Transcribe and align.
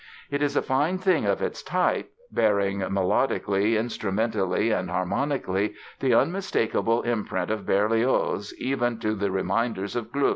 It 0.31 0.41
is 0.41 0.55
a 0.55 0.63
fine 0.63 0.97
thing 0.97 1.27
of 1.27 1.43
its 1.43 1.61
type, 1.61 2.09
bearing 2.31 2.79
melodically, 2.79 3.77
instrumentally 3.77 4.71
and 4.71 4.89
harmonically, 4.89 5.75
the 5.99 6.15
unmistakable 6.15 7.03
imprint 7.03 7.51
of 7.51 7.67
Berlioz 7.67 8.51
even 8.57 8.97
to 9.01 9.13
the 9.13 9.29
reminders 9.29 9.95
of 9.95 10.11
Gluck. 10.11 10.29